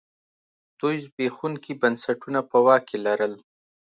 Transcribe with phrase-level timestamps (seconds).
[0.79, 3.33] دوی زبېښونکي بنسټونه په واک کې لرل.